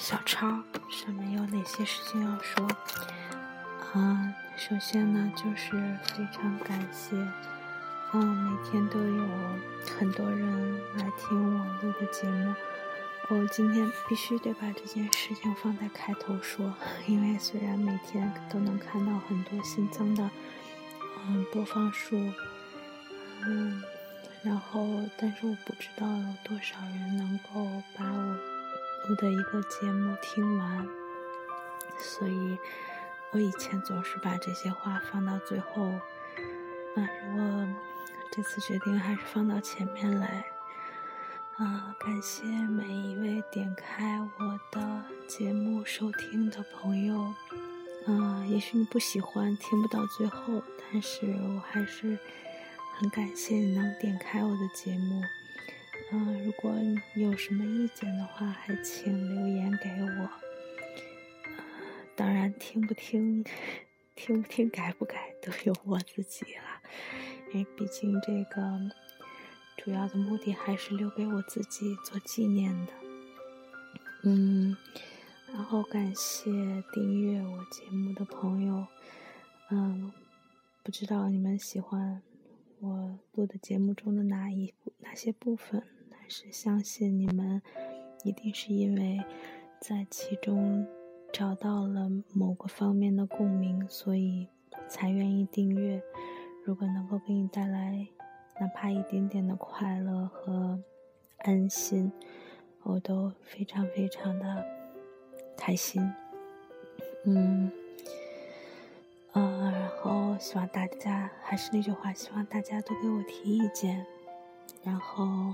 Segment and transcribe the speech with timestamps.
[0.00, 0.48] 小抄
[0.88, 2.66] 上面有哪些事情要说
[3.92, 4.34] 啊？
[4.56, 5.72] 首先呢，就是
[6.02, 7.14] 非常感谢，
[8.14, 9.28] 嗯，每天都有
[9.98, 12.54] 很多人来听我录的节目。
[13.28, 16.74] 我今天必须得把这件事情放在开头说，
[17.06, 20.30] 因为虽然每天都能看到很多新增的
[21.26, 22.16] 嗯播放数，
[23.44, 23.82] 嗯，
[24.42, 28.49] 然后但是我不知道有多少人能够把我。
[29.08, 30.88] 录的一个节目听完，
[31.98, 32.58] 所以
[33.32, 35.86] 我以前总是把这些话放到最后。
[36.96, 37.68] 啊，我
[38.32, 40.44] 这次决定还是放到前面来。
[41.56, 47.34] 啊，感谢每一位点开我的节目收听的朋友。
[48.06, 50.62] 啊，也许你不喜欢，听不到最后，
[50.92, 52.18] 但是我还是
[52.96, 55.22] 很感谢你能点开我的节目。
[56.12, 56.74] 嗯，如果
[57.14, 60.30] 有什么意见的话，还请留言给我。
[62.16, 63.44] 当然，听不听、
[64.16, 66.82] 听不听、改不改都由我自己了，
[67.52, 68.90] 因为毕竟这个
[69.76, 72.92] 主要的目的还是留给我自己做纪念的。
[74.24, 74.76] 嗯，
[75.46, 76.50] 然后感谢
[76.92, 78.86] 订阅我节目的朋友。
[79.70, 80.12] 嗯，
[80.82, 82.20] 不知道你们喜欢
[82.80, 85.82] 我录的节目中的哪一、哪些部分？
[86.30, 87.60] 是相信你们
[88.22, 89.20] 一定是因为
[89.80, 90.86] 在其中
[91.32, 94.46] 找到了某个方面的共鸣，所以
[94.88, 96.00] 才愿意订阅。
[96.64, 98.06] 如果能够给你带来
[98.60, 100.80] 哪怕一点点的快乐和
[101.38, 102.12] 安心，
[102.84, 104.64] 我都非常非常的
[105.56, 106.00] 开心。
[107.24, 107.72] 嗯，
[109.32, 114.06] 呃，然后希望大家还是那句话，希望大家都给我提意见，
[114.84, 115.52] 然后。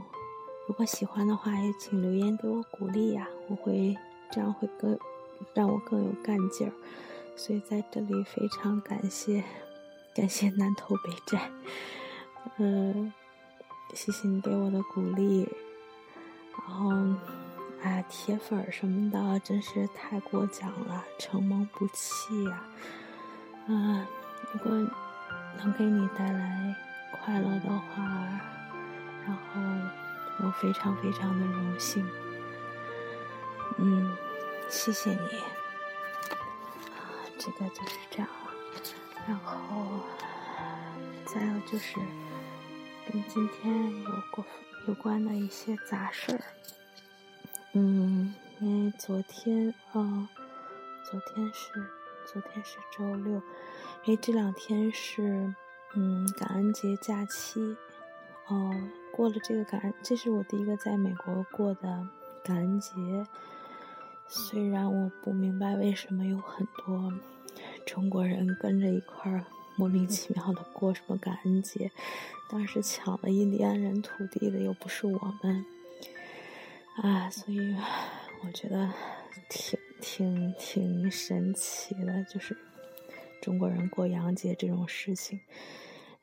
[0.66, 3.96] 如果喜欢的话，也请留言给我鼓励呀，我会
[4.32, 4.98] 这样会更
[5.54, 6.72] 让我更有干劲儿。
[7.36, 9.44] 所以在这里非常感谢，
[10.12, 11.50] 感谢南投北寨，
[12.56, 13.12] 嗯，
[13.94, 15.48] 谢谢你给我的鼓励。
[16.52, 16.90] 然后，
[17.84, 22.64] 啊，铁粉什么的真是太过奖了，承蒙不弃呀。
[23.68, 24.04] 嗯，
[24.52, 24.72] 如果
[25.58, 26.74] 能给你带来
[27.12, 28.02] 快乐的话，
[29.24, 30.05] 然后。
[30.38, 32.06] 我非常非常的荣幸，
[33.78, 34.16] 嗯，
[34.68, 37.08] 谢谢你，啊，
[37.38, 38.52] 这个就是这样了。
[39.26, 40.00] 然后，
[41.24, 41.98] 再有就是
[43.10, 44.44] 跟今天有过
[44.86, 46.40] 有关的一些杂事儿，
[47.72, 50.28] 嗯，因为昨天啊，
[51.10, 51.72] 昨天是
[52.26, 53.32] 昨天是周六，
[54.04, 55.54] 因为这两天是
[55.94, 57.76] 嗯感恩节假期，
[58.48, 58.70] 哦。
[59.16, 62.06] 过了这个感恩，这是我第一个在美国过的
[62.44, 62.90] 感恩节。
[64.28, 67.10] 虽然我不明白为什么有很多
[67.86, 69.42] 中国人跟着一块儿
[69.74, 71.90] 莫名其妙的过什么感恩节，
[72.50, 75.64] 但是抢了印第安人土地的又不是我们，
[76.96, 77.74] 啊，所以
[78.44, 78.92] 我觉得
[79.48, 82.54] 挺挺挺神奇的，就是
[83.40, 85.40] 中国人过洋节这种事情。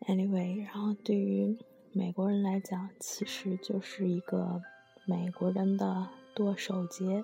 [0.01, 1.57] Anyway，然后对于。
[1.95, 4.63] 美国人来讲，其实就是一个
[5.05, 7.23] 美国人的剁手节，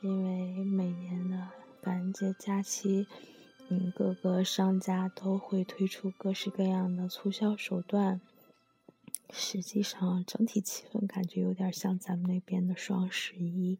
[0.00, 1.48] 因为每年的
[1.82, 3.06] 感恩节假期，
[3.68, 8.22] 嗯，各个商家都会推出各式各样的促销手段。
[9.30, 13.78] 实际上，整体气氛感觉有点像咱们那边的双十一。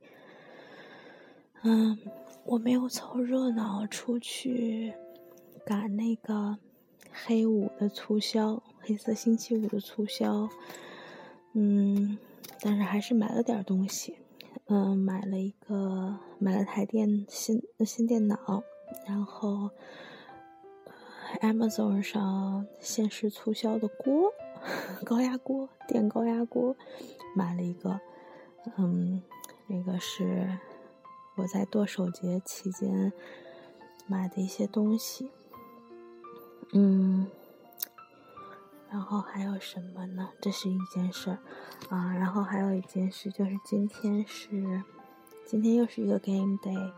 [1.62, 1.98] 嗯，
[2.44, 4.92] 我没有凑热闹出去
[5.64, 6.58] 赶那个
[7.10, 8.61] 黑五的促销。
[8.84, 10.48] 黑色星期五的促销，
[11.52, 12.18] 嗯，
[12.60, 14.16] 但是还是买了点东西，
[14.66, 18.64] 嗯，买了一个买了台电新新电脑，
[19.06, 19.70] 然后
[21.40, 24.32] Amazon 上限时促销的锅，
[25.04, 26.74] 高压锅电高压锅
[27.36, 28.00] 买了一个，
[28.76, 29.22] 嗯，
[29.68, 30.58] 那个是
[31.36, 33.12] 我在剁手节期间
[34.08, 35.30] 买的一些东西，
[36.72, 37.28] 嗯。
[38.92, 40.28] 然后还有什么呢？
[40.38, 41.38] 这是一件事儿，
[41.88, 44.82] 啊，然后还有一件事就是今天是
[45.46, 46.92] 今天又是一个 game day，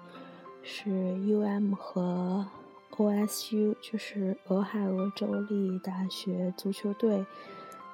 [0.64, 2.44] 是 UM 和
[2.90, 7.24] OSU，就是俄亥俄州立大学足球队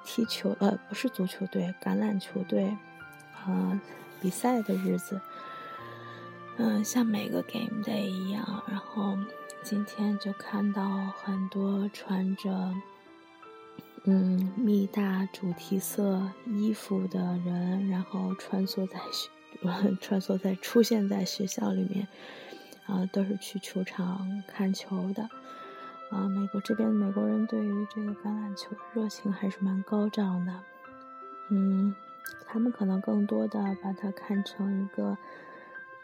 [0.03, 2.75] 踢球，呃，不是足球队，橄榄球队，
[3.45, 3.79] 啊，
[4.19, 5.21] 比赛的日子。
[6.57, 9.15] 嗯，像每个 game day 一样，然后
[9.61, 10.89] 今天就看到
[11.23, 12.73] 很多穿着
[14.03, 19.29] 嗯密大主题色衣服的人，然后穿梭在学，
[20.01, 22.07] 穿梭在出现在学校里面，
[22.87, 25.29] 啊，都是去球场看球的。
[26.09, 30.59] 啊，美国这边美国人对于这个橄榄球热情还是蛮高涨的。
[31.49, 31.95] 嗯，
[32.47, 35.17] 他们可能更多的把它看成一个。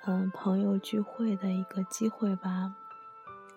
[0.10, 2.74] 嗯，朋友聚会的一个机会吧，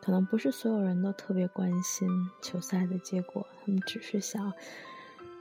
[0.02, 2.08] 可能不是所有人都特别关心
[2.40, 4.52] 球赛的结果，他们只是想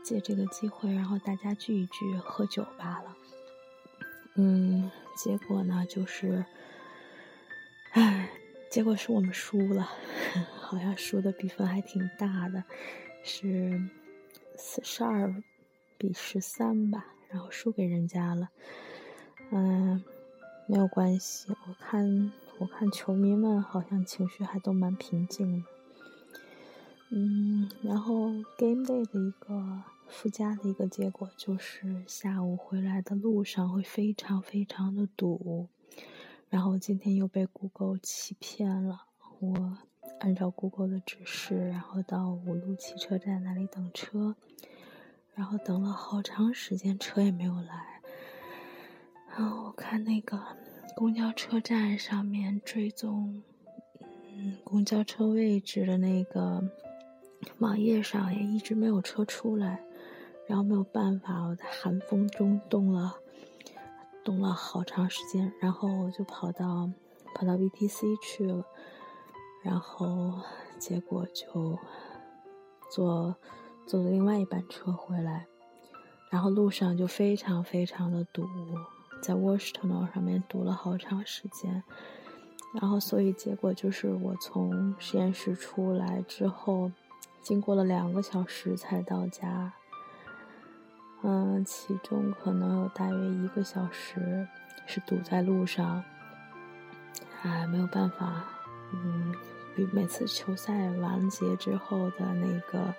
[0.03, 3.15] 借这个机会，然后大家聚一聚，喝酒罢了。
[4.35, 6.43] 嗯，结果呢，就是，
[7.91, 8.29] 唉，
[8.69, 9.89] 结果是我们输了，
[10.61, 12.63] 好像输的比分还挺大的，
[13.23, 13.81] 是
[14.55, 15.33] 四十二
[15.97, 18.49] 比十三吧，然后输给人家了。
[19.51, 20.03] 嗯。
[20.71, 25.67] 没有关系，我看我看球迷们好像情绪还都蛮平静的，
[27.09, 28.27] 嗯，然后
[28.57, 35.69] game day 的一个附加的一个结果就是下午回来的路上会非常非常的堵，
[36.49, 39.03] 然后今天又被 Google 欺骗了，
[39.39, 39.77] 我
[40.19, 44.35] 按照 Google 的指示，然后到五路汽车站那里等车，
[45.33, 48.01] 然后等了好长时间，车也没有来。
[49.29, 50.37] 然后我看那个
[50.99, 53.41] 公交车站上面追踪，
[54.01, 56.61] 嗯，公交车位置的那个
[57.59, 59.81] 网页上也一直没有车出来，
[60.45, 63.15] 然后没有办法，我在寒风中冻了，
[64.25, 66.91] 冻了好长时间，然后我就跑到
[67.33, 68.65] 跑到 VTC 去了，
[69.63, 70.41] 然后
[70.77, 71.79] 结果就
[72.91, 73.37] 坐
[73.85, 75.47] 坐了另外一班车回来，
[76.29, 78.45] 然后路上就非常非常的堵。
[79.21, 81.83] 在 Washington 上面读了好长时间，
[82.73, 86.91] 然后所以结果就是我从实验室出来之后，
[87.41, 89.73] 经过了两个小时才到家。
[91.21, 94.47] 嗯，其中可能有大约一个小时
[94.87, 96.01] 是堵在路上，
[97.41, 98.45] 哎，没有办法，
[98.93, 99.35] 嗯，
[99.75, 102.95] 比每次球赛完结之后的那个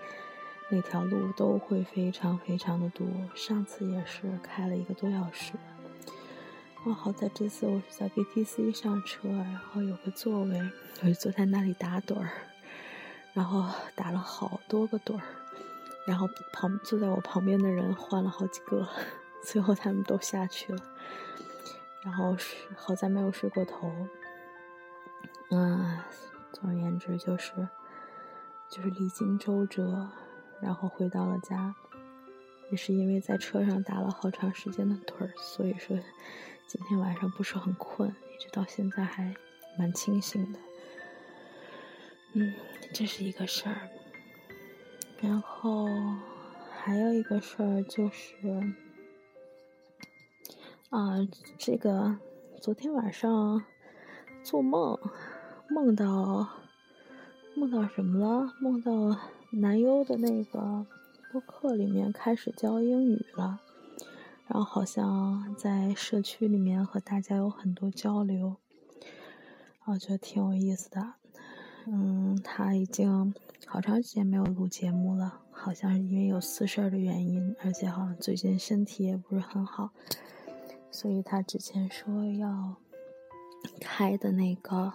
[0.68, 3.06] 那条路都会非常非常的堵。
[3.34, 5.54] 上次也是开了一个多小时。
[6.82, 10.58] 哦，好在这次我是在 BTC 上车，然后有个座位，
[11.02, 12.30] 我就坐在那里打盹儿，
[13.34, 15.22] 然后打了好多个盹儿，
[16.06, 18.88] 然后旁坐在我旁边的人换了好几个，
[19.44, 20.82] 最后他们都下去了，
[22.02, 23.92] 然后是好在没有睡过头，
[25.50, 25.98] 嗯，
[26.50, 27.52] 总而言之就是
[28.70, 30.08] 就是历经周折，
[30.62, 31.74] 然后回到了家，
[32.70, 35.98] 也是因为在车上打了好长时间的盹儿，所以说。
[36.72, 39.34] 今天晚上不是很困，一直到现在还
[39.76, 40.58] 蛮清醒的。
[42.34, 42.54] 嗯，
[42.94, 43.88] 这是一个事儿。
[45.20, 45.88] 然后
[46.70, 48.36] 还有一个事儿就是，
[50.90, 51.26] 啊，
[51.58, 52.16] 这个
[52.60, 53.64] 昨天晚上
[54.44, 54.96] 做梦，
[55.68, 56.48] 梦到
[57.56, 58.54] 梦到什么了？
[58.60, 59.18] 梦到
[59.50, 60.86] 南优的那个
[61.32, 63.60] 播客里面开始教英语了。
[64.52, 68.56] 然后好像在社区里面和大家有很多交流，
[69.84, 71.14] 我觉得挺有意思的。
[71.86, 73.32] 嗯，他已经
[73.64, 79.90] 好长时间没有录节目了，好像是因为有私事儿的原因，而且好像最近身体也不是很好，
[80.90, 82.74] 所以他之前说要
[83.80, 84.94] 开的那个，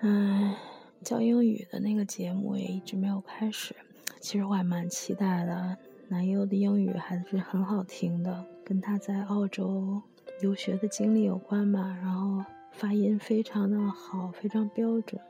[0.00, 0.54] 嗯，
[1.02, 3.76] 教英语的那个节目也一直没有开始。
[4.18, 5.76] 其实我还蛮期待的。
[6.08, 10.02] 男友的英语还是很好听的，跟他在澳洲
[10.40, 11.96] 留学的经历有关吧。
[12.00, 15.20] 然后发音非常的好，非常标准，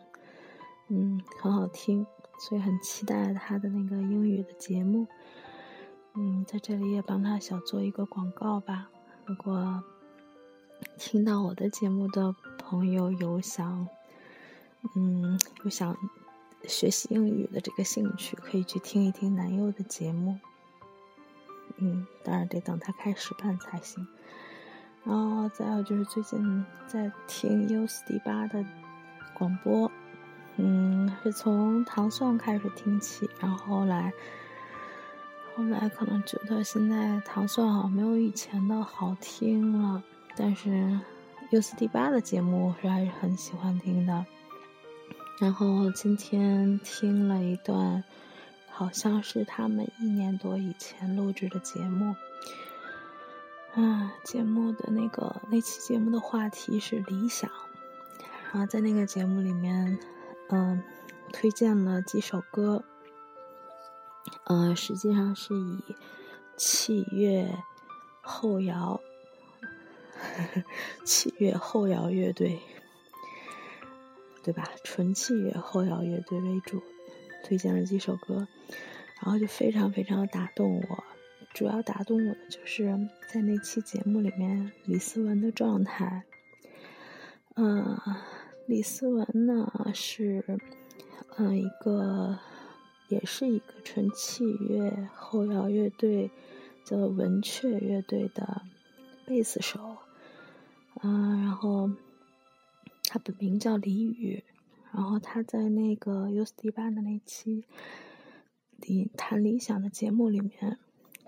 [0.88, 2.06] 嗯，很好听，
[2.40, 5.06] 所以很期待他的那个英语的节目。
[6.14, 8.90] 嗯，在这里也帮他小做一个广告吧。
[9.26, 9.82] 如果
[10.98, 13.88] 听到我的节目的朋友有想，
[14.96, 15.96] 嗯，有想
[16.66, 20.38] 学习英语的这个兴趣，可以去听一听男友的节目。
[21.76, 24.06] 嗯，当然得等他开始办才行。
[25.04, 28.64] 然后再有就是最近在听 U 四 D 八的
[29.34, 29.90] 广播，
[30.56, 34.12] 嗯，是从糖蒜开始听起，然后后来
[35.54, 40.02] 后来可能觉得现在糖蒜好像没有以前的好听了，
[40.36, 40.98] 但是
[41.50, 44.24] U 四 D 八的节目我是还是很喜欢听的。
[45.38, 48.02] 然后今天听了一段，
[48.76, 52.16] 好像是他们一年多以前录制的节目。
[53.74, 57.50] 啊，节目的那个那期节目的话题是理想，
[58.52, 59.98] 然后在那个节目里面，
[60.48, 60.82] 嗯，
[61.32, 62.84] 推荐了几首歌，
[64.44, 65.96] 呃，实际上是以
[66.56, 67.58] 器乐
[68.22, 69.00] 后摇，
[71.04, 72.60] 器乐后摇乐队，
[74.42, 74.68] 对吧？
[74.84, 76.80] 纯器乐后摇乐队为主，
[77.44, 78.48] 推荐了几首歌，
[79.22, 81.04] 然后就非常非常打动我。
[81.52, 86.24] 主要打动我的就是在那期节目里面李思文的状态。
[87.54, 87.96] 嗯，
[88.66, 90.44] 李思文呢是
[91.36, 92.40] 嗯一个
[93.08, 96.32] 也是一个纯器乐后摇乐队
[96.84, 98.62] 叫文雀乐队的
[99.24, 99.98] 贝斯手。
[101.02, 101.90] 嗯，然后
[103.04, 104.42] 他本名叫李宇，
[104.94, 107.66] 然后他在那个 U 四 D 八的那期
[108.76, 110.78] 理谈理想的节目里面。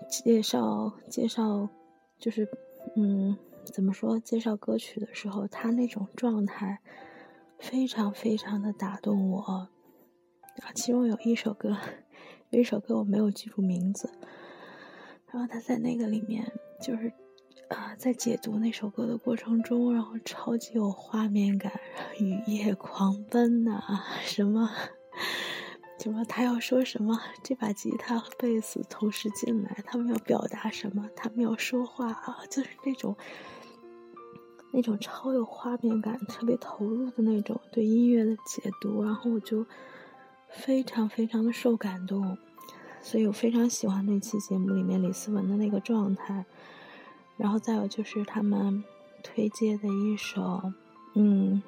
[0.09, 1.69] 介绍介绍，
[2.17, 2.47] 就是
[2.95, 4.19] 嗯，怎么说？
[4.19, 6.79] 介绍歌曲的时候，他那种状态
[7.57, 9.41] 非常非常的打动我。
[9.41, 9.69] 啊，
[10.75, 11.75] 其中有一首歌，
[12.51, 14.09] 有一首歌我没有记住名字。
[15.31, 17.11] 然后他在那个里面，就是
[17.69, 21.71] 啊，在解读那首歌的过程中，然后超级有画面感，
[22.19, 23.81] 雨夜狂奔呐，
[24.23, 24.69] 什么。
[25.99, 26.23] 什么？
[26.25, 27.19] 他要说什么？
[27.43, 31.09] 这把吉他和贝斯同时进来，他们要表达什么？
[31.15, 33.17] 他们要说话啊，就是那种
[34.71, 39.65] 那种超有画面感、特别投入的那种对音乐的解读，然后我就
[40.49, 42.37] 非常非常的受感动，
[43.01, 46.45] 所以我非常喜欢那期节目里面李思文的那个状态。
[47.37, 48.83] 然后再有就是他们
[49.23, 50.73] 推荐的一首，
[51.13, 51.61] 嗯，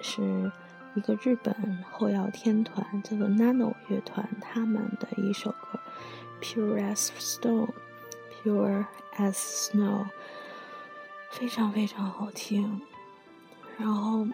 [0.00, 0.52] 是。
[0.96, 5.80] 一个日本后摇天团叫做 Nano 乐团，他们的一首歌
[6.40, 7.66] 《Pure as Stone》
[8.44, 10.06] ，Pure as Snow，
[11.32, 12.80] 非常非常好听。
[13.76, 14.24] 然后，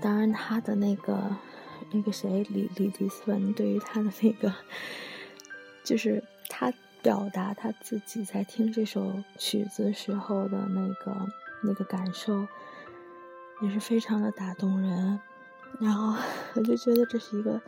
[0.00, 1.36] 当然他的那个
[1.90, 4.54] 那个谁李李迪斯文对于他的那个，
[5.84, 6.21] 就是
[7.02, 11.26] 表达他自己在听这首曲子时候的那个
[11.62, 12.46] 那个感受，
[13.60, 15.20] 也是非常的打动人。
[15.80, 16.14] 然后
[16.54, 17.60] 我就觉得这是一个，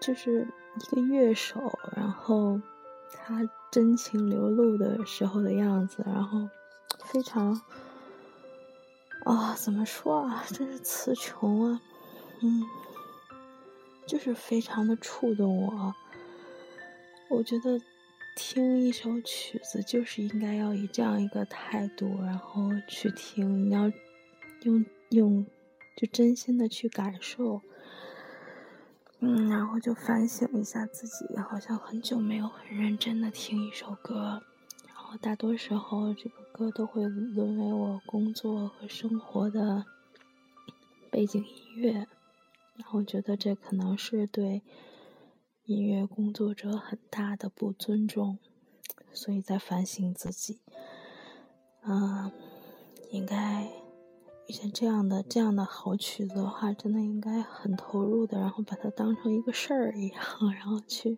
[0.00, 2.60] 就是一个乐手，然后
[3.12, 6.48] 他真情流露的时候的样子，然后
[7.04, 7.60] 非常
[9.24, 11.80] 啊，怎么说啊，真是词穷啊，
[12.40, 12.62] 嗯，
[14.06, 15.94] 就是非常的触动我。
[17.32, 17.80] 我觉得
[18.36, 23.90] 听一首曲子就是应该要以这样一个态度，然后去听，你要
[24.62, 25.46] 用用。
[25.94, 27.60] 就真心的去感受，
[29.20, 34.42] 嗯，然后就反省一下自己，好像很久没有很认真的听一首歌，
[34.86, 39.84] 然后大多时候这个歌都会沦为我工作和生活的
[41.10, 41.92] 背景音乐，
[42.76, 44.62] 然后觉得这可能是对
[45.64, 48.38] 音乐工作者很大的不尊重，
[49.12, 50.60] 所以在反省自己，
[51.82, 52.30] 嗯，
[53.10, 53.68] 应该。
[54.48, 61.16] 像这样的这样的好曲子的话，真的应该很投入的，然后把它当成一个事儿一样， 然后去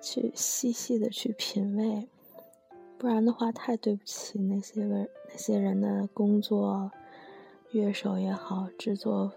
[0.00, 2.08] 去细细的去品味，
[2.96, 6.90] 不然的话太对不起那些个那些人的工作，
[7.72, 9.32] 乐手也好，制作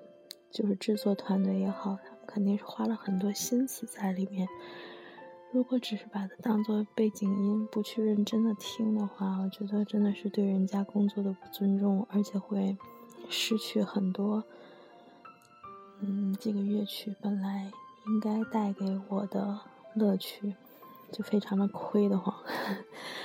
[0.49, 1.97] 就是制作团队也好，
[2.33, 4.47] 肯定是花了很多心思在里面。
[5.51, 12.77] 如果只是把它当做背景音，不去认真的听的话，我觉得真的是对人家工作的不尊重，而且会。
[13.33, 14.43] 失去很多，
[16.01, 17.71] 嗯，这个乐曲本来
[18.07, 19.57] 应该带给我的
[19.93, 20.53] 乐趣，
[21.13, 22.35] 就非常的亏得慌。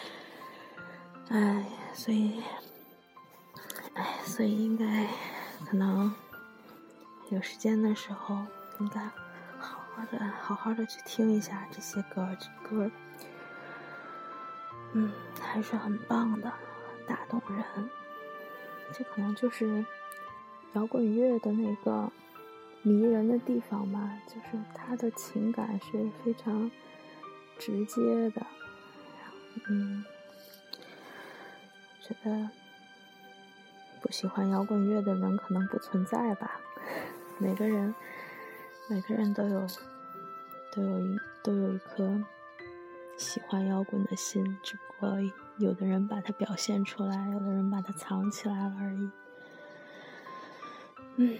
[1.29, 2.41] 哎，所以，
[3.95, 5.09] 哎，所以应该
[5.69, 6.15] 可能
[7.31, 8.37] 有时间的时候，
[8.79, 9.01] 应该
[9.59, 12.29] 好好的、好好的去听一下这些歌
[12.63, 12.91] 歌，
[14.93, 16.53] 嗯，还是很棒的，
[17.07, 17.91] 打动人。
[18.93, 19.85] 这可能就是
[20.75, 22.13] 摇滚乐的那个
[22.83, 26.71] 迷人的地方吧，就是他的情感是非常
[27.59, 28.47] 直接的。
[29.69, 30.05] 嗯，
[32.03, 32.51] 觉得
[34.01, 36.61] 不喜欢摇滚乐的人可能不存在吧。
[37.39, 37.95] 每个人，
[38.89, 39.67] 每个人都有
[40.73, 42.23] 都有一都有一颗
[43.17, 45.17] 喜欢摇滚的心，只不过
[45.59, 49.11] 有的人把它表现出来，有的人把它藏起来了而已。
[51.17, 51.39] 嗯，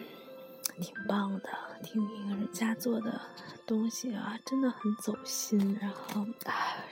[0.81, 1.49] 挺棒的，
[1.85, 3.21] 听人家做的
[3.65, 6.83] 东西啊，真的很走心，然后啊，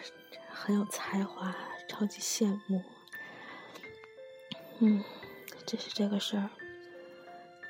[0.50, 1.52] 很有才华，
[1.88, 2.82] 超级羡慕。
[4.78, 5.02] 嗯，
[5.66, 6.50] 这是这个事儿，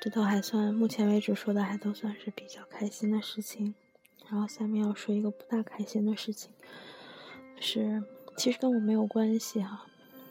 [0.05, 3.73] 这都还算，目前为止说的还都算是比较开心的事情。
[4.29, 6.51] 然后下面要说一个不大开心的事情，
[7.59, 8.03] 是
[8.37, 9.87] 其实跟我没有关系哈，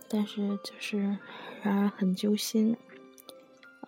[0.09, 1.19] 但是就是
[1.61, 2.77] 让人很揪心。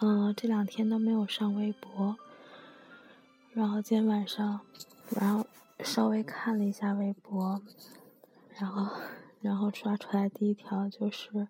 [0.01, 2.17] 嗯，这两天都没有上微博，
[3.53, 4.63] 然后今天晚上，
[5.11, 5.47] 然后
[5.85, 7.63] 稍微看了一下微博，
[8.59, 9.01] 然后
[9.41, 11.47] 然后刷出来第一条就是，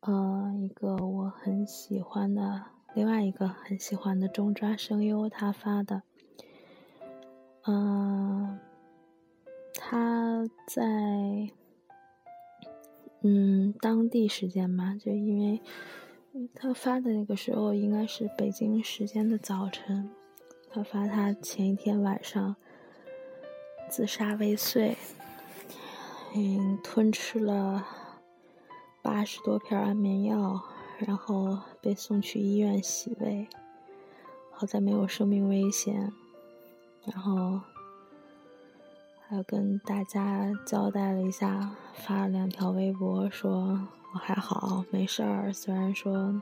[0.00, 2.64] 呃，一个我很喜欢的，
[2.94, 6.02] 另外一个很喜欢的中抓声优他发的，
[7.66, 8.58] 嗯，
[9.74, 10.82] 他在，
[13.22, 15.60] 嗯，当地时间嘛，就因为。
[16.52, 20.10] 他发的那个时候应该是北京时间的早晨，
[20.68, 22.56] 他发他前一天晚上
[23.88, 24.96] 自杀未遂，
[26.34, 27.86] 嗯，吞吃了
[29.00, 30.60] 八十多片安眠药，
[30.98, 33.46] 然后被送去医院洗胃，
[34.50, 36.10] 好在没有生命危险，
[37.04, 37.60] 然后
[39.28, 43.78] 还跟大家交代了一下，发了两条微博说。
[44.14, 45.52] 我还好，没事儿。
[45.52, 46.40] 虽然说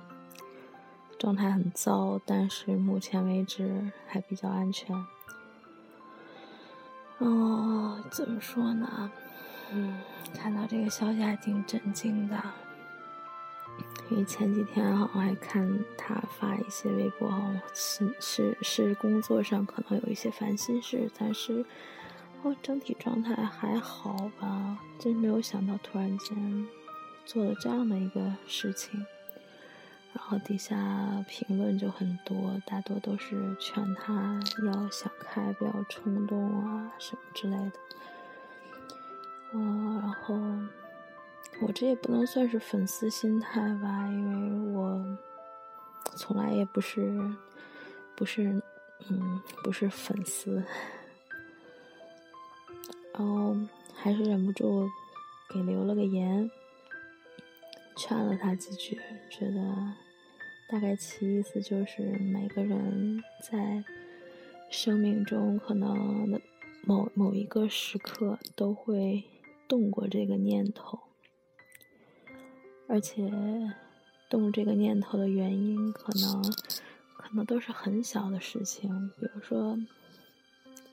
[1.19, 4.95] 状态很糟，但是目前为止还比较安全。
[7.17, 9.11] 哦，怎么说呢？
[9.73, 9.99] 嗯，
[10.35, 12.37] 看到这个消息还挺震惊的。
[14.11, 17.33] 因为前几天好像还看他发一些微博，
[17.73, 21.65] 是是是工作上可能有一些烦心事，但是
[22.43, 24.79] 哦，整体状态还好吧？
[24.99, 26.69] 真没有想到突然间。
[27.25, 29.07] 做了这样的一个事情，
[30.13, 37.73] 然后底下评论就很多，大多都是劝他要想开，不要冲动啊什么之类的。
[39.53, 40.35] 嗯，然后
[41.61, 45.19] 我这也不能算是粉丝心态吧，因为我
[46.17, 47.13] 从来也不是
[48.17, 48.63] 不是
[49.09, 50.65] 嗯不是粉丝，
[53.15, 53.57] 然后
[53.95, 54.89] 还是忍不住
[55.53, 56.51] 给留了个言。
[57.95, 58.99] 劝了他几句，
[59.31, 59.61] 觉得
[60.71, 63.85] 大概其意思就是每个人在
[64.71, 66.41] 生命中可能的
[66.85, 69.25] 某某一个时刻都会
[69.69, 70.99] 动过这个念头，
[72.89, 73.31] 而且
[74.29, 76.43] 动这个念头的原因可能
[77.17, 79.79] 可能都是很小的事情，比如说，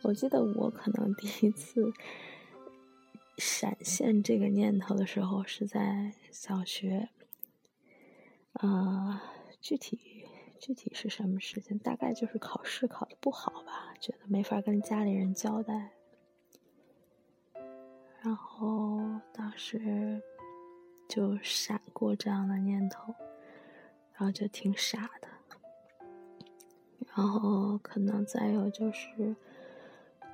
[0.02, 1.94] 我记得我可能第一次。
[3.42, 7.08] 闪现这个念头的时候是在小学，
[8.52, 9.22] 呃，
[9.62, 9.98] 具体
[10.60, 11.80] 具体是什么事情？
[11.80, 15.94] 大概就是考试考的不好吧，觉得没法跟家里人交代，
[18.22, 19.00] 然后
[19.32, 20.22] 当时
[21.10, 23.14] 就闪过这样的念头，
[24.14, 25.28] 然后就挺傻的，
[27.14, 29.36] 然后可能再有就是。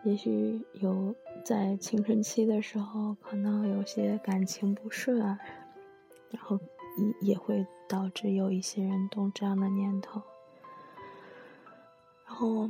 [0.03, 6.59] 也许有在青春期的时候，可能有些感情不顺，然后
[7.21, 10.21] 也也会导致有一些人动这样的念头。
[12.27, 12.69] 然后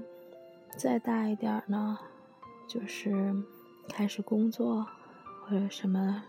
[0.78, 2.00] 再大一点呢，
[2.70, 3.36] 就是
[3.90, 4.88] 开始工作
[5.42, 6.24] 或者什么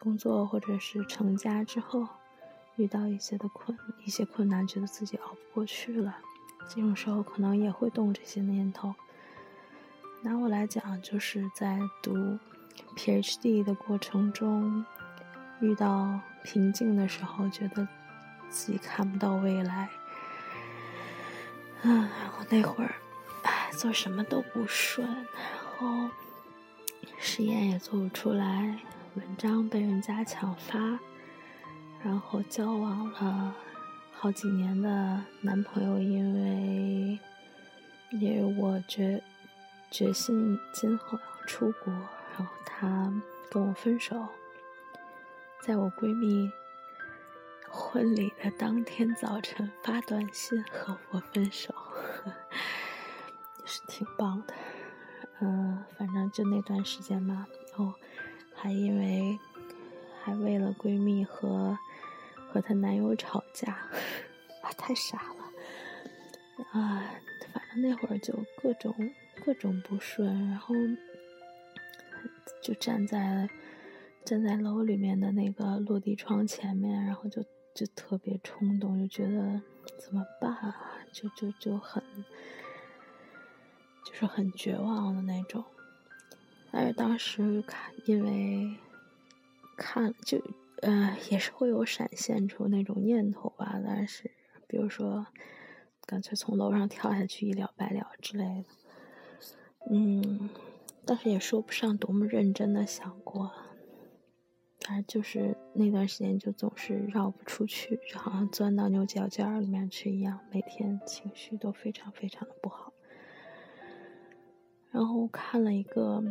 [0.00, 2.08] 工作，或者是成家之后，
[2.76, 6.16] 遇到一些的困一些困难，觉得自己熬不过去了，
[6.66, 8.94] 这种时候可能也会动这些念头。
[10.22, 12.38] 拿我来讲，就是在读
[12.96, 14.84] PhD 的过程中，
[15.60, 17.86] 遇到瓶颈的时候，觉得
[18.48, 19.90] 自己看不到未来。
[21.82, 22.08] 嗯，
[22.38, 22.94] 我那会儿，
[23.42, 25.26] 哎，做什么都不顺，然
[25.78, 26.10] 后
[27.18, 28.78] 实验也做不出来，
[29.14, 30.98] 文章被人家抢发，
[32.02, 33.54] 然后交往了
[34.12, 37.18] 好几年的男朋友，因为
[38.12, 39.22] 因为我觉。
[39.92, 43.12] 决心今后要出国，然后他
[43.50, 44.24] 跟我分手，
[45.60, 46.48] 在我闺蜜
[47.68, 51.74] 婚礼的当天早晨发短信和我分手，
[53.58, 54.54] 也 是挺棒的。
[55.40, 57.92] 嗯，反正就那段时间嘛，然后
[58.60, 59.38] 还因为
[60.22, 61.78] 还为了闺蜜和
[62.48, 63.72] 和她男友吵架，
[64.62, 65.44] 啊，太傻了
[66.72, 67.10] 啊！
[67.52, 68.94] 反正那会儿就各种。
[69.42, 70.74] 各种不顺，然后
[72.62, 73.48] 就站在
[74.22, 77.42] 站在楼里面的那个落地窗前面，然后就
[77.74, 79.62] 就特别冲动，就觉得
[79.98, 80.76] 怎么办啊？
[81.10, 82.02] 就就就很，
[84.04, 85.64] 就是很绝望的那种。
[86.72, 88.76] 但是当时看，因为
[89.76, 90.40] 看就
[90.82, 94.30] 呃也是会有闪现出那种念头吧，但是
[94.68, 95.26] 比如说
[96.06, 98.64] 干脆从楼上跳下去一了百了之类的，
[99.90, 100.48] 嗯，
[101.04, 103.50] 但是也说不上多么认真的想过，
[104.78, 112.92] 但是就是那段时间就总是绕不出去，就好像钻到牛角尖里面去一样，每天情绪都非常非常的不好。
[114.92, 116.22] 然后看了一个。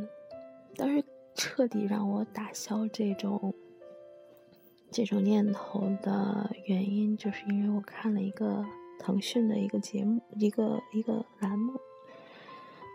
[0.75, 1.03] 当时
[1.35, 3.53] 彻底让我打消这种
[4.91, 8.65] 这种念头的原因，就是因为我看了一个
[8.97, 11.79] 腾讯的一个节目，一个一个栏目，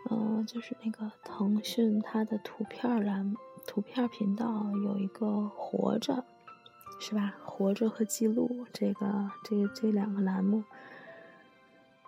[0.09, 3.35] 嗯，就是那个腾讯它的图片栏
[3.65, 6.23] 图片频道有一个活着，
[6.99, 7.35] 是吧？
[7.45, 10.63] 活着和记录这个这这两个栏目，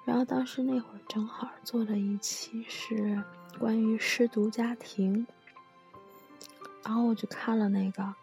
[0.06, 3.24] 然后当时那会儿正好做了一期是
[3.58, 5.26] 关于失独家庭。
[6.88, 8.16] 然后我就看了那个，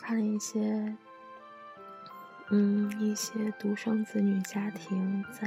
[0.00, 0.96] 看了一些，
[2.50, 5.46] 嗯，一些独生子女家庭在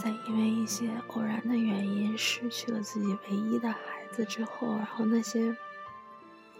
[0.00, 5.56] 在因为一些偶然的原因失去了自己唯一的孩子之后，然后那些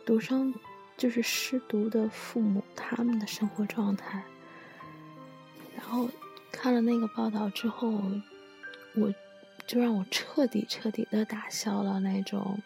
[0.05, 0.53] 独生
[0.97, 4.25] 就是失独的父母他们的生活状态。
[5.77, 6.11] 然后
[6.51, 7.93] 看了那个报道之后，
[8.97, 9.15] 我
[9.69, 12.61] 就让我彻底彻底的打消了那种。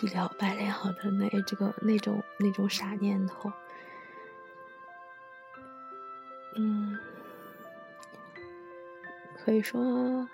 [0.00, 3.52] 一了百了的那这个那种那种傻念头，
[6.56, 6.98] 嗯，
[9.38, 10.28] 可以说，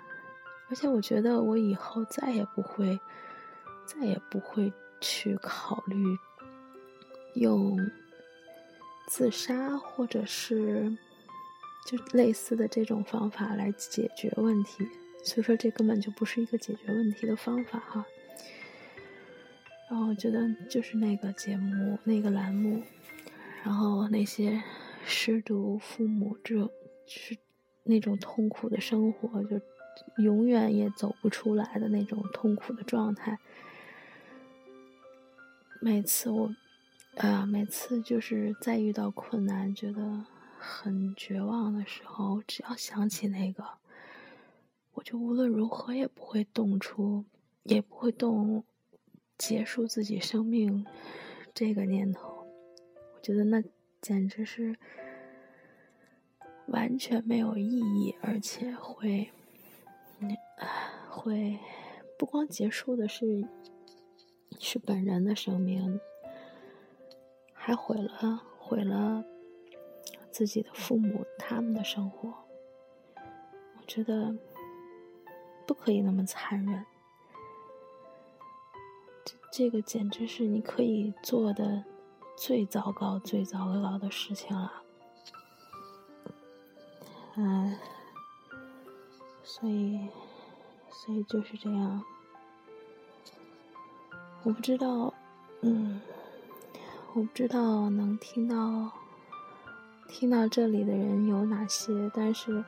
[0.69, 2.99] 而且我觉得我以后再也不会，
[3.85, 6.17] 再也不会去考虑
[7.35, 7.79] 用
[9.09, 10.97] 自杀或者是
[11.87, 14.89] 就类似的这种方法来解决问题，
[15.23, 18.07] 所以说这根本就不是一个解决问题的方法哈。
[19.91, 22.81] 然后我觉得就是那个节目那个栏目，
[23.65, 24.63] 然后那些
[25.05, 26.71] 失独父母，就
[27.07, 27.37] 是
[27.83, 29.61] 那种痛苦的生活，就
[30.19, 33.41] 永远也走不出来的那种痛苦的状态。
[35.81, 36.55] 每次我，
[37.17, 40.25] 啊，每次就是在遇到困难、觉得
[40.57, 43.65] 很绝望的时候，只要想起那个，
[44.93, 47.25] 我就无论如何也不会动出，
[47.65, 48.63] 也不会动。
[49.41, 50.85] 结束自己生命
[51.55, 52.47] 这个念头，
[53.15, 53.65] 我觉得那
[54.03, 54.77] 简直是
[56.67, 59.31] 完全没有意义，而且会，
[61.09, 61.59] 会
[62.19, 63.49] 不光结束的是
[64.59, 65.99] 是本人的生命，
[67.55, 69.25] 还毁了毁了
[70.31, 72.29] 自己的父母他们的生活。
[73.17, 74.37] 我觉得
[75.67, 76.85] 不可以那么残忍。
[79.53, 81.85] 这个简直是你可以做的
[82.37, 84.73] 最糟糕、最糟糕的事情了，
[87.37, 87.77] 嗯，
[89.43, 90.09] 所以，
[90.89, 92.03] 所以就是这样。
[94.45, 95.13] 我不知道，
[95.63, 96.01] 嗯，
[97.13, 98.93] 我不知道能听到
[100.09, 102.65] 听到这里的人有哪些，但是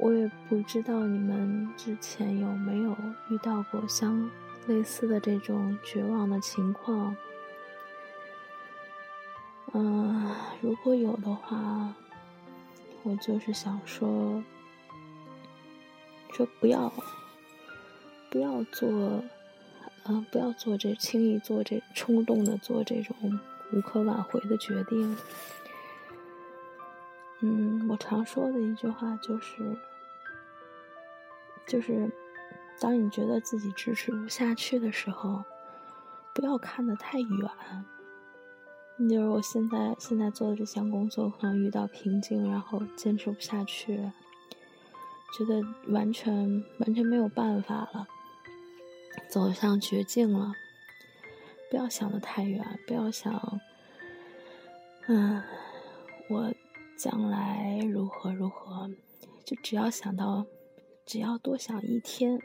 [0.00, 2.94] 我也不知道你们之前有没有
[3.30, 4.30] 遇到过相。
[4.66, 7.14] 类似的这种绝望的情况，
[9.74, 11.94] 嗯，如果有的话，
[13.02, 14.42] 我就是想说，
[16.32, 16.90] 说不要，
[18.30, 18.88] 不要做，
[20.04, 23.14] 嗯，不要做这轻易做这冲动的做这种
[23.70, 25.14] 无可挽回的决定。
[27.40, 29.76] 嗯，我常说的一句话就是，
[31.66, 32.10] 就是。
[32.80, 35.42] 当你觉得自己支持不下去的时候，
[36.34, 37.50] 不要看得太远。
[39.08, 43.96] 就是我现在现在做的这项工作，可能遇到瓶颈，然后坚持不下去，
[45.36, 48.06] 觉得完全完全没有办法了，
[49.28, 50.52] 走向绝境了。
[51.70, 53.60] 不要想得太远，不要想，
[55.08, 55.42] 嗯，
[56.28, 56.52] 我
[56.96, 58.88] 将来如何如何，
[59.44, 60.46] 就只要想到，
[61.04, 62.40] 只要多想一天。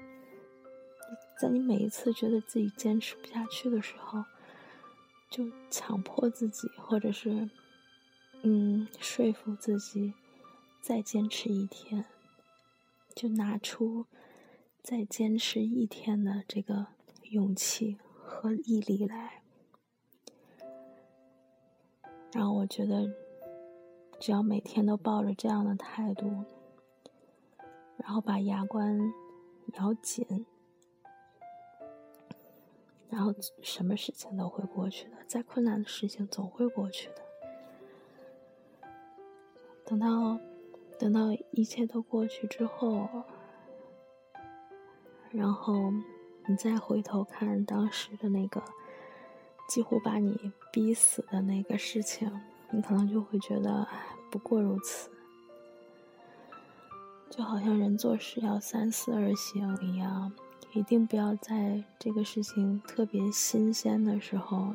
[1.40, 4.26] 在你每一次觉得自己坚持不下去的时候，
[5.30, 7.50] 就强迫自己，或者是，
[8.42, 10.14] 嗯，说服自己
[10.82, 12.04] 再坚持一天，
[13.16, 14.06] 就拿出
[14.84, 16.88] 再坚持一天的这个
[17.30, 19.42] 勇气和毅力来。
[22.34, 23.10] 然后我觉得，
[24.20, 26.44] 只要每天都抱着这样的态度，
[27.96, 29.00] 然后把牙关
[29.76, 30.46] 咬紧，
[33.10, 35.18] 然后什么事情都会过去的。
[35.28, 38.90] 再困难的事情总会过去的。
[39.86, 40.40] 等到
[40.98, 43.08] 等到一切都过去之后，
[45.32, 45.92] 然后
[46.48, 48.64] 你再回头看当时的那个。
[49.68, 52.42] 几乎把你逼死的那个事情，
[52.72, 53.88] 你可能就会觉得
[54.32, 55.12] 不过如此，
[57.30, 60.34] 就好像人做事要三思而行一样，
[60.74, 64.74] 一定不要在这个事情特别新鲜的时候，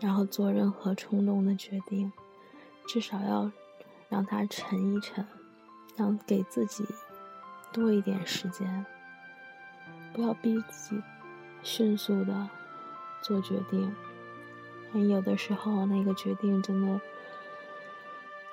[0.00, 2.12] 然后做任何冲动的决定，
[2.86, 3.50] 至少要
[4.08, 5.26] 让它沉一沉，
[5.96, 6.84] 让给自己
[7.72, 8.86] 多一点时间，
[10.12, 11.02] 不要逼自己
[11.62, 12.48] 迅速的。
[13.22, 13.94] 做决定，
[15.10, 16.98] 有的时候那个决定真的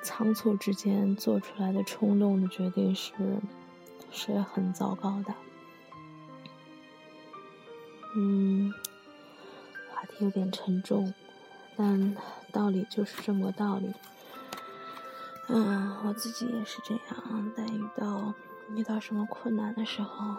[0.01, 3.13] 仓促之间做出来的冲动的决定是
[4.11, 5.33] 是很糟糕的。
[8.19, 8.73] 嗯，
[9.93, 11.13] 话题有点沉重，
[11.75, 12.17] 但
[12.51, 13.93] 道理就是这么个道理。
[15.49, 18.33] 嗯，我自己也是这样，但遇到
[18.75, 20.35] 遇到什么困难的时候。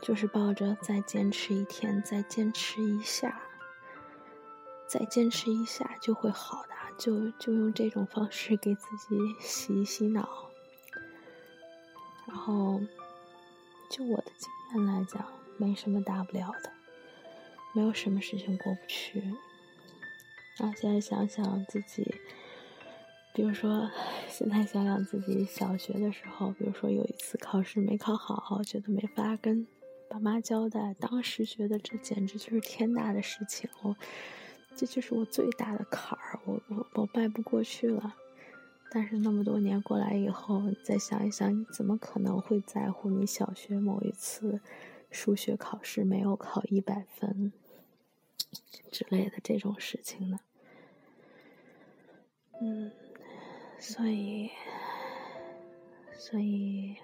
[0.00, 3.40] 就是抱着再坚持一天，再坚持一下，
[4.86, 10.50] 再坚持一下就会好的，就就用这种方式给自己洗一洗脑。
[12.26, 12.82] 然后，
[13.88, 16.70] 就我的经验来讲，没什么大不了的，
[17.74, 19.20] 没有什么事情过不去。
[20.58, 22.14] 然后现在想想自己，
[23.32, 23.90] 比如说
[24.28, 29.66] 现在想想自己小学的时候，比如说有一次考试没考好，觉得没法跟。
[30.06, 33.96] 爸妈交代，当时觉得这简直就是天大的事情，我
[34.76, 38.14] 这就是我最大的坎儿，我我我迈不过去了。
[38.92, 44.60] 但是那么多年过来以后，再想一想，你怎么可能会在乎你小学某一次
[45.14, 47.52] 数学考试没有考一百分
[48.90, 50.40] 之类的这种事情呢？
[52.60, 52.90] 嗯，
[53.78, 54.50] 所以，
[56.12, 56.96] 所以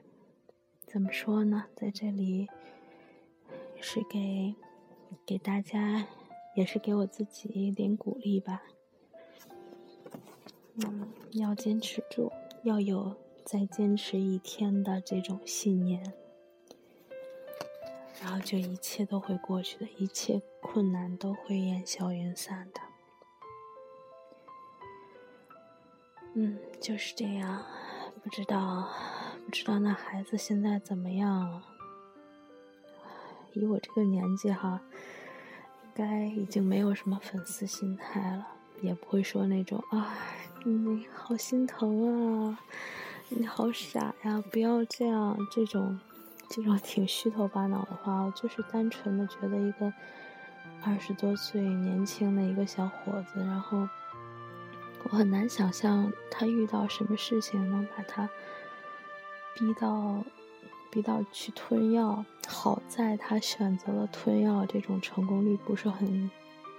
[0.87, 2.49] 怎么说呢，在这里。
[3.83, 4.55] 是给
[5.25, 6.07] 给大家，
[6.55, 8.63] 也是给我自己一点鼓励吧。
[10.85, 12.31] 嗯，要坚持住，
[12.63, 16.13] 要有再坚持一天的这种信念，
[18.21, 22.81] 然后就一切都会过去的，一切困难都会烟消云散的。
[26.35, 27.65] 嗯，就是这样。
[28.23, 28.87] 不知道，
[29.47, 31.65] 不知道那孩子现在怎么样了。
[33.55, 34.83] 以我这个年纪哈，
[35.85, 38.47] 应该已经没有什么粉丝心态了，
[38.83, 40.15] 也不会说那种啊，
[40.65, 42.61] 你好心疼啊，
[43.31, 45.99] 你好傻呀，不要这样这种
[46.51, 49.91] 这种 挺虚头巴脑的话，我就是单纯的觉得一个
[50.85, 53.89] 二十多岁年轻的一个小伙子，然后
[55.05, 58.29] 我很难想象他遇到什么事情能把他
[59.55, 60.23] 逼到。
[60.93, 66.29] 逼到去吞药，好在他选择了吞药这种成功率不是很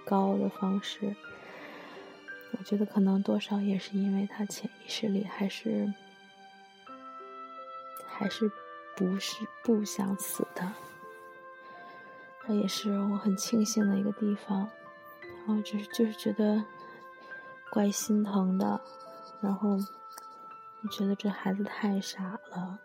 [0.04, 1.16] 高的方式。
[2.50, 5.90] 我觉得可能多少也是因为他潜意识里还是
[8.06, 8.52] 还是
[9.02, 10.72] 不是不想死的。
[12.46, 14.68] 这也是我很庆幸的一个地方。
[15.44, 16.64] 然后就是就是觉得
[17.68, 18.80] 怪心疼的，
[19.40, 22.78] 然后我觉得这孩子太傻了。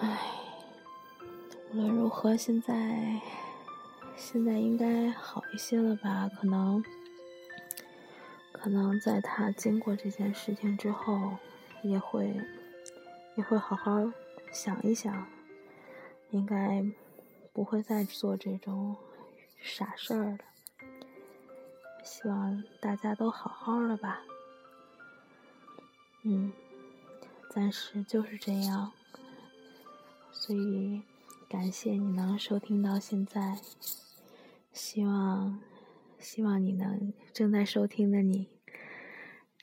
[0.00, 0.18] 唉，
[1.70, 3.20] 无论如何，现在
[4.16, 6.28] 现在应该好一些了吧？
[6.28, 6.84] 可能，
[8.50, 11.36] 可能在他经过这件事情之后，
[11.82, 12.34] 也会
[13.36, 14.12] 也会好好
[14.50, 15.26] 想一想，
[16.30, 16.84] 应该
[17.52, 18.96] 不会再做这种
[19.60, 20.38] 傻事儿了。
[22.02, 24.22] 希望大家都好好的吧。
[26.22, 26.52] 嗯，
[27.50, 28.92] 暂时就是这样。
[30.32, 31.02] 所以，
[31.48, 33.58] 感谢你能收听到现在。
[34.72, 35.60] 希望，
[36.18, 38.48] 希望你能正在收听的你，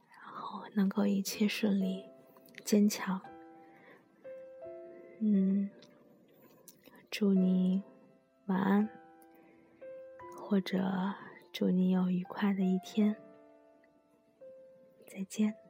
[0.09, 2.05] 然后能够一切顺利，
[2.65, 3.21] 坚强。
[5.25, 5.69] 嗯，
[7.09, 7.81] 祝你
[8.47, 8.89] 晚安，
[10.37, 10.83] 或者
[11.53, 13.15] 祝你有愉快的一天。
[15.07, 15.62] 再见。